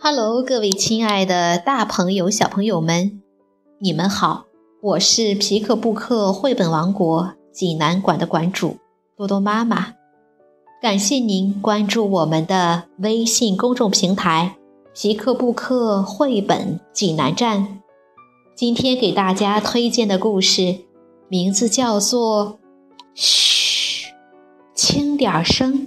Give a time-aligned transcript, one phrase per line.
[0.00, 3.20] Hello，各位亲爱的大朋友、小朋友们，
[3.80, 4.44] 你们好！
[4.80, 8.76] 我是皮克布克绘本王国济南馆的馆主
[9.16, 9.94] 多多妈妈。
[10.80, 14.56] 感谢您关注我们的微信公众平台
[14.94, 17.80] “皮克布克绘本济南站”。
[18.54, 20.78] 今天给大家推荐的故事
[21.28, 22.52] 名字叫做
[23.16, 24.06] 《嘘，
[24.76, 25.86] 轻点声》。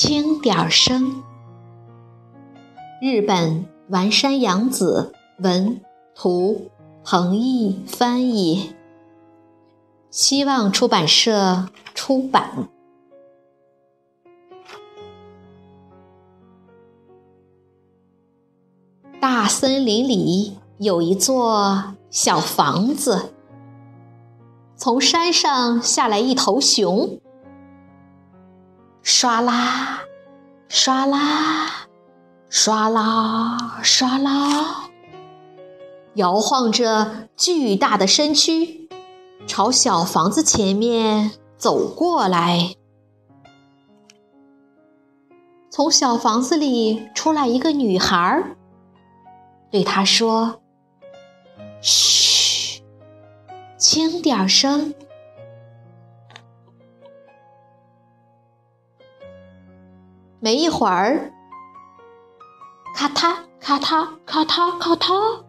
[0.00, 1.24] 轻点儿声。
[3.02, 5.80] 日本丸山洋子文
[6.14, 6.70] 图，
[7.02, 8.76] 彭毅翻译，
[10.08, 12.68] 希望出版社出版。
[19.20, 23.32] 大森林里有一座小房子，
[24.76, 27.18] 从山上下来一头熊。
[29.10, 30.00] 刷啦，
[30.68, 31.88] 刷啦，
[32.50, 34.90] 刷啦，刷啦，
[36.12, 38.86] 摇晃着巨大的身躯，
[39.46, 42.74] 朝小房子前面走过来。
[45.70, 48.44] 从小房子里出来一个女孩，
[49.70, 50.60] 对他说
[51.80, 52.82] ：“嘘，
[53.78, 54.92] 轻点声。”
[60.48, 61.30] 没一会儿，
[62.96, 65.42] 咔嗒咔嗒咔嗒咔嗒，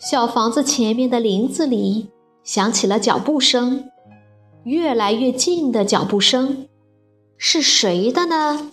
[0.00, 2.10] 小房子前面的林子里
[2.42, 3.88] 响起了脚步声，
[4.64, 6.66] 越来越近的脚步声，
[7.36, 8.68] 是谁的呢？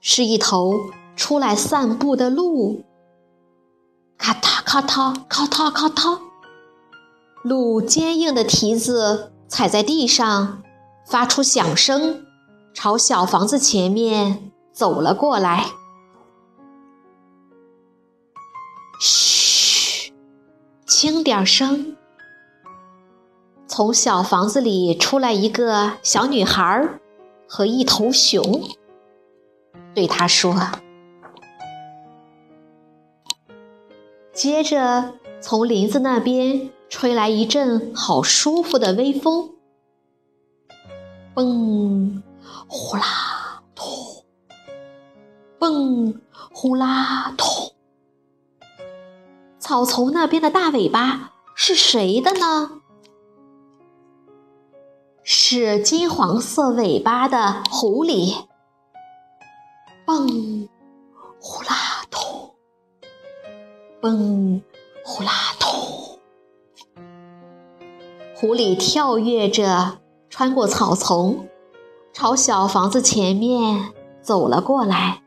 [0.00, 0.72] 是一头
[1.14, 2.82] 出来散步的鹿。
[4.16, 6.18] 咔嗒咔嗒咔嗒咔嗒，
[7.42, 10.62] 鹿坚硬的蹄子踩在地上，
[11.04, 12.24] 发出响声。
[12.74, 15.66] 朝小房子前面走了过来。
[19.00, 20.12] 嘘，
[20.86, 21.96] 轻点声。
[23.66, 26.98] 从小房子里出来一个小女孩
[27.48, 28.42] 和一头熊，
[29.94, 30.54] 对她说。
[34.32, 39.50] 接着，从林子那边吹来一阵好舒服的微风。
[41.34, 42.22] 嘣。
[42.68, 43.86] 呼啦通，
[45.58, 46.20] 蹦
[46.52, 47.72] 呼啦通。
[49.58, 52.80] 草丛那边的大尾巴是谁的呢？
[55.22, 58.46] 是金黄色尾巴的狐狸。
[60.04, 60.68] 蹦
[61.40, 62.54] 呼啦通，
[64.00, 64.62] 蹦
[65.04, 65.30] 呼啦
[65.60, 66.18] 通。
[68.34, 71.48] 狐狸跳跃着穿过草丛。
[72.22, 75.22] 朝小房子前面走了过来。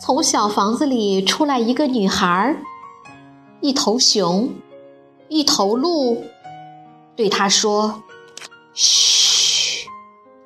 [0.00, 2.56] 从小房子里出来一个女孩，
[3.60, 4.54] 一头熊，
[5.28, 6.24] 一头鹿，
[7.14, 8.02] 对她说
[8.72, 9.86] ：“嘘，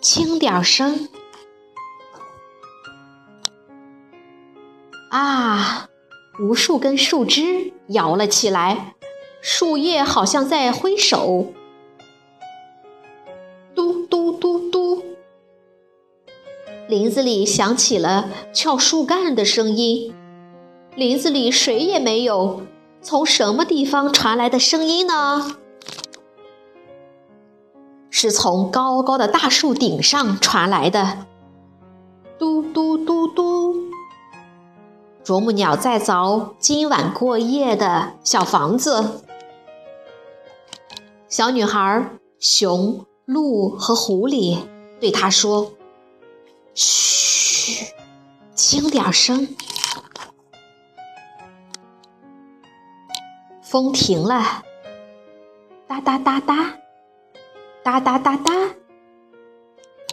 [0.00, 1.08] 轻点声。”
[5.12, 5.88] 啊，
[6.40, 8.96] 无数根树枝摇了起来，
[9.40, 11.52] 树叶好像在挥手。
[16.94, 20.14] 林子里响起了撬树干的声音。
[20.94, 22.62] 林子里谁也没有。
[23.02, 25.56] 从什么地方传来的声音呢？
[28.10, 31.26] 是从高高的大树顶上传来的。
[32.38, 33.74] 嘟嘟嘟嘟。
[35.24, 39.24] 啄木鸟在凿今晚过夜的小房子。
[41.28, 42.08] 小女孩、
[42.38, 44.58] 熊、鹿和狐狸
[45.00, 45.72] 对她说。
[46.74, 47.94] 嘘，
[48.54, 49.48] 轻点声。
[53.62, 54.62] 风停了，
[55.86, 56.74] 哒哒哒哒，
[57.82, 58.52] 哒哒哒哒。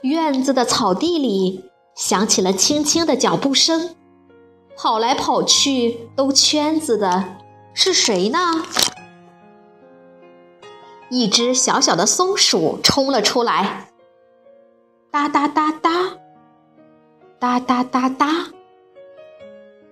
[0.04, 3.96] 院子的草地里响起了轻轻的脚步声，
[4.76, 7.38] 跑来跑去兜圈子的
[7.74, 8.40] 是谁呢？
[11.10, 13.92] 一只小小的松鼠冲了出来，
[15.12, 16.18] 哒哒哒哒，
[17.42, 18.52] 哒哒哒哒，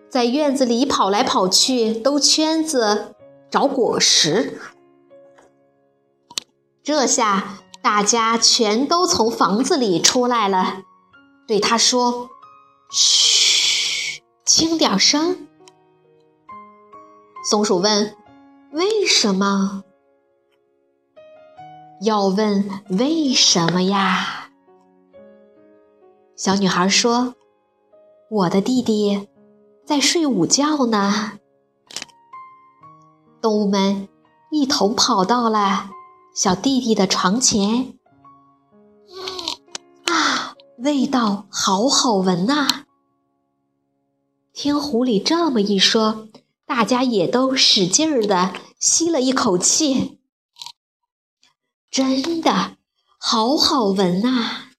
[0.08, 3.16] 在院子里跑来跑去，兜圈子
[3.50, 4.62] 找果实。
[6.84, 10.84] 这下大家全都从房子里出来了，
[11.48, 12.30] 对他说
[12.92, 15.48] ：“嘘，轻点声。”
[17.50, 18.16] 松鼠问
[18.74, 19.84] ：“为什么？”
[22.06, 24.52] 要问为什么呀？
[26.36, 27.34] 小女孩说
[28.30, 29.28] ：“我的弟弟
[29.86, 31.40] 在睡午觉呢。”
[33.42, 34.10] 动物们
[34.52, 35.90] 一同跑到了
[36.36, 37.98] 小弟弟的床前。
[40.06, 42.84] 啊，味道好好闻呐！
[44.52, 46.28] 听狐狸这么一说，
[46.66, 50.20] 大家也都使劲儿的吸了一口气。
[51.90, 52.76] 真的
[53.18, 54.74] 好好闻呐！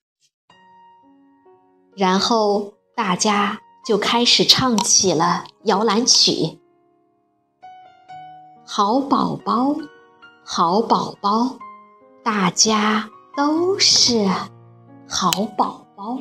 [1.97, 6.61] 然后大家就开始唱起了摇篮曲
[8.63, 9.75] ：“好宝宝，
[10.45, 11.57] 好宝宝，
[12.23, 14.29] 大家都是
[15.09, 16.19] 好宝宝。”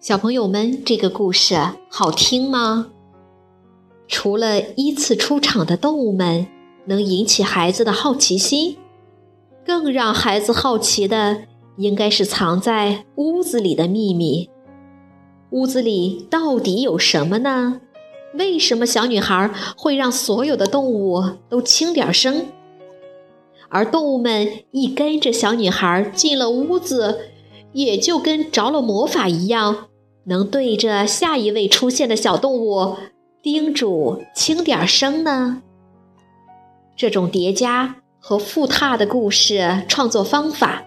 [0.00, 1.54] 小朋友们，这个故事
[1.90, 2.92] 好听吗？
[4.06, 6.46] 除了依次出场的动物们
[6.88, 8.78] 能引起孩子的好奇心，
[9.64, 11.42] 更让孩子好奇的
[11.76, 14.48] 应该是藏在屋子里的秘密。
[15.50, 17.82] 屋子里到底有什么呢？
[18.34, 22.46] 为什么小女孩会让所有的动物都轻点声？
[23.68, 27.28] 而动物们一跟着小女孩进了屋子，
[27.72, 29.88] 也就跟着了魔法一样。
[30.24, 32.96] 能对着下一位出现的小动物
[33.42, 35.62] 叮嘱轻点声呢？
[36.98, 40.82] 这种叠加和复沓的故事创作方法，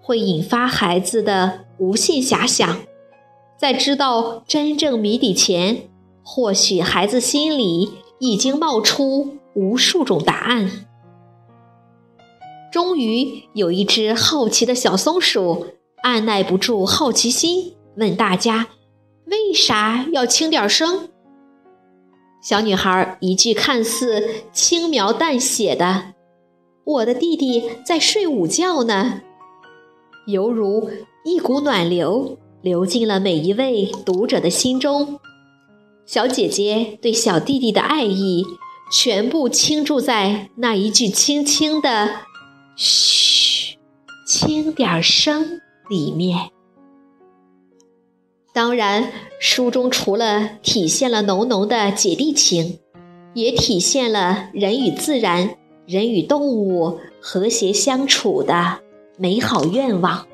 [0.00, 2.78] 会引发孩子的无限遐想。
[3.58, 5.90] 在知道真正谜底前，
[6.22, 7.90] 或许孩子心里
[8.20, 10.86] 已经冒出无数种答案。
[12.72, 15.66] 终于有一只好奇的小松鼠，
[16.02, 18.68] 按耐不住好奇心，问大家。
[19.26, 21.09] 为啥要轻点声？
[22.40, 26.14] 小女孩一句看似轻描淡写的
[26.84, 29.20] “我的弟弟在睡午觉呢”，
[30.26, 30.90] 犹如
[31.24, 35.20] 一股暖流流进了每一位读者的心中。
[36.06, 38.44] 小姐姐对小弟弟的爱意，
[38.90, 42.22] 全部倾注在那一句轻轻的
[42.74, 43.76] “嘘，
[44.26, 45.60] 轻点声”
[45.90, 46.50] 里面。
[48.52, 52.80] 当然，书中除了体现了浓浓的姐弟情，
[53.32, 55.54] 也体现了人与自然、
[55.86, 58.80] 人与动物和谐相处的
[59.16, 60.26] 美好愿望。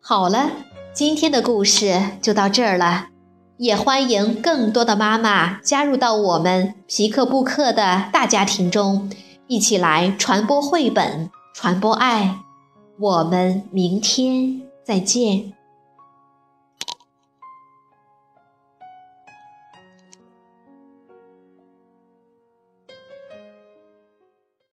[0.00, 0.50] 好了，
[0.92, 3.06] 今天的故事就到这儿了，
[3.56, 9.10] 也欢迎更多的妈妈加入到我们皮克布克的大家庭中，
[9.46, 12.36] 一起来传播绘本，传播爱。
[12.98, 14.65] 我们明天。
[14.86, 15.55] 再见。